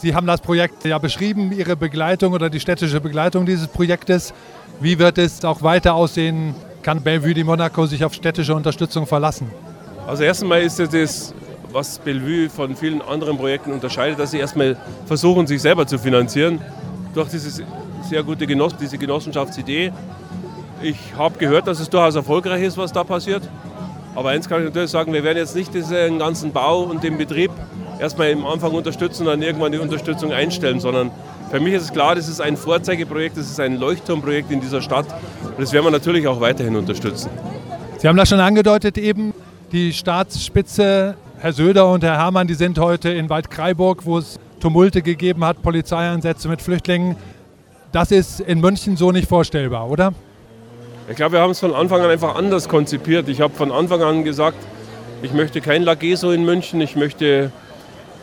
Sie 0.00 0.14
haben 0.14 0.28
das 0.28 0.40
Projekt 0.40 0.84
ja 0.84 0.96
beschrieben, 0.98 1.50
Ihre 1.50 1.74
Begleitung 1.74 2.32
oder 2.32 2.48
die 2.48 2.60
städtische 2.60 3.00
Begleitung 3.00 3.44
dieses 3.44 3.66
Projektes. 3.66 4.32
Wie 4.78 4.96
wird 4.96 5.18
es 5.18 5.44
auch 5.44 5.62
weiter 5.62 5.94
aussehen? 5.94 6.54
Kann 6.84 7.02
Bellevue 7.02 7.34
de 7.34 7.42
Monaco 7.42 7.84
sich 7.84 8.04
auf 8.04 8.14
städtische 8.14 8.54
Unterstützung 8.54 9.08
verlassen? 9.08 9.50
Also 10.06 10.22
erstmal 10.22 10.62
ist 10.62 10.78
es 10.78 10.90
das, 10.90 11.34
was 11.72 11.98
Bellevue 11.98 12.48
von 12.48 12.76
vielen 12.76 13.02
anderen 13.02 13.36
Projekten 13.36 13.72
unterscheidet, 13.72 14.20
dass 14.20 14.30
sie 14.30 14.38
erstmal 14.38 14.76
versuchen, 15.06 15.48
sich 15.48 15.60
selber 15.60 15.84
zu 15.84 15.98
finanzieren 15.98 16.60
durch 17.12 17.30
diese 17.30 17.64
sehr 18.08 18.22
gute 18.22 18.46
Genoss 18.46 18.76
diese 18.76 18.98
Genossenschaftsidee. 18.98 19.92
Ich 20.80 20.96
habe 21.16 21.36
gehört, 21.38 21.66
dass 21.66 21.80
es 21.80 21.90
durchaus 21.90 22.14
erfolgreich 22.14 22.62
ist, 22.62 22.78
was 22.78 22.92
da 22.92 23.02
passiert. 23.02 23.42
Aber 24.14 24.30
eins 24.30 24.48
kann 24.48 24.60
ich 24.60 24.68
natürlich 24.68 24.92
sagen, 24.92 25.12
wir 25.12 25.24
werden 25.24 25.38
jetzt 25.38 25.56
nicht 25.56 25.74
diesen 25.74 26.20
ganzen 26.20 26.52
Bau 26.52 26.82
und 26.82 27.02
den 27.02 27.18
Betrieb 27.18 27.50
erstmal 27.98 28.32
am 28.32 28.46
Anfang 28.46 28.72
unterstützen 28.72 29.22
und 29.22 29.28
dann 29.28 29.42
irgendwann 29.42 29.72
die 29.72 29.78
Unterstützung 29.78 30.32
einstellen, 30.32 30.80
sondern 30.80 31.10
für 31.50 31.60
mich 31.60 31.74
ist 31.74 31.82
es 31.82 31.92
klar, 31.92 32.14
das 32.14 32.28
ist 32.28 32.40
ein 32.40 32.56
Vorzeigeprojekt, 32.56 33.36
das 33.36 33.50
ist 33.50 33.60
ein 33.60 33.78
Leuchtturmprojekt 33.78 34.50
in 34.50 34.60
dieser 34.60 34.82
Stadt 34.82 35.06
und 35.44 35.60
das 35.60 35.72
werden 35.72 35.86
wir 35.86 35.90
natürlich 35.90 36.26
auch 36.26 36.40
weiterhin 36.40 36.76
unterstützen. 36.76 37.30
Sie 37.98 38.06
haben 38.06 38.16
das 38.16 38.28
schon 38.28 38.40
angedeutet 38.40 38.98
eben, 38.98 39.34
die 39.72 39.92
Staatsspitze, 39.92 41.16
Herr 41.38 41.52
Söder 41.52 41.90
und 41.90 42.02
Herr 42.04 42.16
Herrmann, 42.16 42.46
die 42.46 42.54
sind 42.54 42.78
heute 42.78 43.10
in 43.10 43.28
Waldkraiburg, 43.28 44.06
wo 44.06 44.18
es 44.18 44.38
Tumulte 44.60 45.02
gegeben 45.02 45.44
hat, 45.44 45.62
Polizeieinsätze 45.62 46.48
mit 46.48 46.62
Flüchtlingen. 46.62 47.16
Das 47.92 48.10
ist 48.10 48.40
in 48.40 48.60
München 48.60 48.96
so 48.96 49.12
nicht 49.12 49.28
vorstellbar, 49.28 49.88
oder? 49.88 50.12
Ich 51.08 51.16
glaube, 51.16 51.32
wir 51.32 51.40
haben 51.40 51.52
es 51.52 51.60
von 51.60 51.74
Anfang 51.74 52.02
an 52.02 52.10
einfach 52.10 52.34
anders 52.34 52.68
konzipiert. 52.68 53.28
Ich 53.28 53.40
habe 53.40 53.54
von 53.54 53.72
Anfang 53.72 54.02
an 54.02 54.24
gesagt, 54.24 54.58
ich 55.22 55.32
möchte 55.32 55.60
kein 55.60 55.82
Lageso 55.82 56.30
in 56.32 56.44
München, 56.44 56.80
ich 56.80 56.96
möchte, 56.96 57.50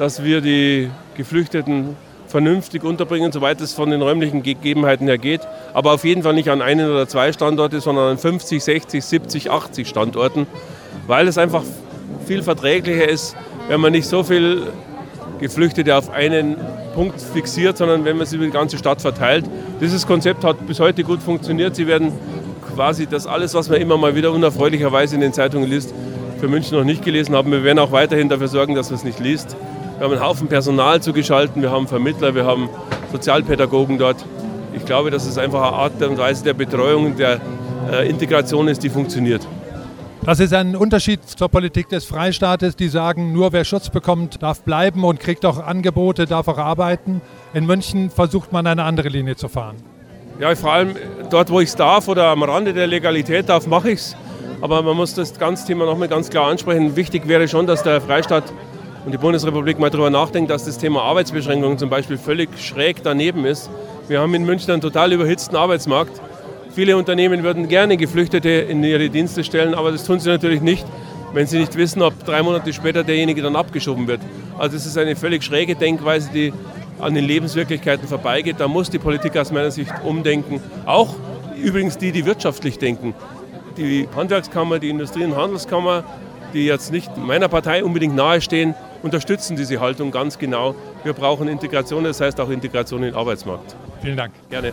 dass 0.00 0.24
wir 0.24 0.40
die 0.40 0.90
Geflüchteten 1.14 1.94
vernünftig 2.26 2.84
unterbringen, 2.84 3.32
soweit 3.32 3.60
es 3.60 3.74
von 3.74 3.90
den 3.90 4.00
räumlichen 4.00 4.42
Gegebenheiten 4.42 5.06
her 5.06 5.18
geht. 5.18 5.42
Aber 5.74 5.92
auf 5.92 6.04
jeden 6.04 6.22
Fall 6.22 6.32
nicht 6.32 6.48
an 6.48 6.62
einen 6.62 6.90
oder 6.90 7.06
zwei 7.06 7.34
Standorte, 7.34 7.82
sondern 7.82 8.12
an 8.12 8.16
50, 8.16 8.64
60, 8.64 9.04
70, 9.04 9.50
80 9.50 9.86
Standorten, 9.86 10.46
weil 11.06 11.28
es 11.28 11.36
einfach 11.36 11.62
viel 12.24 12.42
verträglicher 12.42 13.06
ist, 13.06 13.36
wenn 13.68 13.78
man 13.78 13.92
nicht 13.92 14.06
so 14.06 14.22
viel 14.22 14.68
Geflüchtete 15.38 15.94
auf 15.94 16.08
einen 16.08 16.56
Punkt 16.94 17.20
fixiert, 17.20 17.76
sondern 17.76 18.06
wenn 18.06 18.16
man 18.16 18.26
sie 18.26 18.36
über 18.36 18.46
die 18.46 18.52
ganze 18.52 18.78
Stadt 18.78 19.02
verteilt. 19.02 19.44
Dieses 19.82 20.06
Konzept 20.06 20.44
hat 20.44 20.66
bis 20.66 20.80
heute 20.80 21.04
gut 21.04 21.22
funktioniert. 21.22 21.76
Sie 21.76 21.86
werden 21.86 22.12
quasi 22.74 23.06
das 23.06 23.26
alles, 23.26 23.52
was 23.52 23.68
man 23.68 23.78
immer 23.78 23.98
mal 23.98 24.16
wieder 24.16 24.32
unerfreulicherweise 24.32 25.14
in 25.14 25.20
den 25.20 25.34
Zeitungen 25.34 25.68
liest, 25.68 25.92
für 26.40 26.48
München 26.48 26.78
noch 26.78 26.84
nicht 26.84 27.04
gelesen 27.04 27.36
haben. 27.36 27.52
Wir 27.52 27.64
werden 27.64 27.78
auch 27.78 27.92
weiterhin 27.92 28.30
dafür 28.30 28.48
sorgen, 28.48 28.74
dass 28.74 28.88
man 28.88 28.98
es 28.98 29.04
nicht 29.04 29.20
liest. 29.20 29.56
Wir 30.00 30.06
haben 30.06 30.12
einen 30.14 30.24
Haufen 30.24 30.48
Personal 30.48 31.02
zugeschaltet, 31.02 31.60
wir 31.60 31.70
haben 31.70 31.86
Vermittler, 31.86 32.34
wir 32.34 32.46
haben 32.46 32.70
Sozialpädagogen 33.12 33.98
dort. 33.98 34.24
Ich 34.72 34.86
glaube, 34.86 35.10
dass 35.10 35.26
es 35.26 35.36
einfach 35.36 35.60
eine 35.60 35.76
Art 35.76 36.02
und 36.02 36.16
Weise 36.16 36.42
der 36.42 36.54
Betreuung, 36.54 37.18
der 37.18 37.38
äh, 37.92 38.08
Integration 38.08 38.66
ist, 38.68 38.82
die 38.82 38.88
funktioniert. 38.88 39.46
Das 40.24 40.40
ist 40.40 40.54
ein 40.54 40.74
Unterschied 40.74 41.22
zur 41.24 41.50
Politik 41.50 41.90
des 41.90 42.06
Freistaates, 42.06 42.76
die 42.76 42.88
sagen, 42.88 43.34
nur 43.34 43.52
wer 43.52 43.66
Schutz 43.66 43.90
bekommt, 43.90 44.42
darf 44.42 44.62
bleiben 44.62 45.04
und 45.04 45.20
kriegt 45.20 45.44
auch 45.44 45.62
Angebote, 45.62 46.24
darf 46.24 46.48
auch 46.48 46.56
arbeiten. 46.56 47.20
In 47.52 47.66
München 47.66 48.08
versucht 48.08 48.52
man 48.52 48.66
eine 48.66 48.84
andere 48.84 49.10
Linie 49.10 49.36
zu 49.36 49.50
fahren. 49.50 49.76
Ja, 50.40 50.54
vor 50.54 50.72
allem 50.72 50.96
dort, 51.28 51.50
wo 51.50 51.60
ich 51.60 51.68
es 51.68 51.76
darf 51.76 52.08
oder 52.08 52.28
am 52.28 52.42
Rande 52.42 52.72
der 52.72 52.86
Legalität 52.86 53.50
darf, 53.50 53.66
mache 53.66 53.90
ich 53.90 53.98
es. 53.98 54.16
Aber 54.62 54.80
man 54.80 54.96
muss 54.96 55.12
das 55.12 55.38
ganze 55.38 55.66
Thema 55.66 55.84
nochmal 55.84 56.08
ganz 56.08 56.30
klar 56.30 56.46
ansprechen. 56.46 56.96
Wichtig 56.96 57.28
wäre 57.28 57.46
schon, 57.48 57.66
dass 57.66 57.82
der 57.82 58.00
Freistaat 58.00 58.44
und 59.04 59.12
die 59.12 59.18
Bundesrepublik 59.18 59.78
mal 59.78 59.90
darüber 59.90 60.10
nachdenkt, 60.10 60.50
dass 60.50 60.64
das 60.64 60.78
Thema 60.78 61.02
Arbeitsbeschränkungen 61.02 61.78
zum 61.78 61.90
Beispiel 61.90 62.18
völlig 62.18 62.50
schräg 62.58 63.02
daneben 63.02 63.44
ist. 63.44 63.70
Wir 64.08 64.20
haben 64.20 64.34
in 64.34 64.44
München 64.44 64.70
einen 64.70 64.82
total 64.82 65.12
überhitzten 65.12 65.56
Arbeitsmarkt. 65.56 66.20
Viele 66.74 66.96
Unternehmen 66.96 67.42
würden 67.42 67.68
gerne 67.68 67.96
Geflüchtete 67.96 68.48
in 68.48 68.82
ihre 68.84 69.08
Dienste 69.08 69.42
stellen, 69.42 69.74
aber 69.74 69.90
das 69.92 70.04
tun 70.04 70.20
sie 70.20 70.28
natürlich 70.28 70.60
nicht, 70.60 70.86
wenn 71.32 71.46
sie 71.46 71.58
nicht 71.58 71.76
wissen, 71.76 72.02
ob 72.02 72.24
drei 72.24 72.42
Monate 72.42 72.72
später 72.72 73.02
derjenige 73.02 73.42
dann 73.42 73.56
abgeschoben 73.56 74.06
wird. 74.06 74.20
Also 74.58 74.76
es 74.76 74.86
ist 74.86 74.98
eine 74.98 75.16
völlig 75.16 75.42
schräge 75.42 75.74
Denkweise, 75.74 76.30
die 76.32 76.52
an 77.00 77.14
den 77.14 77.24
Lebenswirklichkeiten 77.24 78.06
vorbeigeht. 78.06 78.56
Da 78.58 78.68
muss 78.68 78.90
die 78.90 78.98
Politik 78.98 79.36
aus 79.36 79.50
meiner 79.50 79.70
Sicht 79.70 79.92
umdenken. 80.04 80.60
Auch 80.86 81.14
übrigens 81.62 81.96
die, 81.96 82.12
die 82.12 82.26
wirtschaftlich 82.26 82.78
denken. 82.78 83.14
Die 83.76 84.06
Handwerkskammer, 84.14 84.78
die 84.78 84.90
Industrie- 84.90 85.24
und 85.24 85.36
Handelskammer, 85.36 86.04
die 86.52 86.66
jetzt 86.66 86.92
nicht 86.92 87.16
meiner 87.16 87.48
Partei 87.48 87.84
unbedingt 87.84 88.14
nahestehen, 88.14 88.74
unterstützen 89.02 89.56
diese 89.56 89.80
Haltung 89.80 90.10
ganz 90.10 90.38
genau. 90.38 90.74
Wir 91.04 91.12
brauchen 91.12 91.48
Integration, 91.48 92.04
das 92.04 92.20
heißt 92.20 92.40
auch 92.40 92.50
Integration 92.50 93.02
in 93.02 93.10
den 93.10 93.14
Arbeitsmarkt. 93.14 93.74
Vielen 94.02 94.16
Dank. 94.16 94.32
Gerne. 94.48 94.72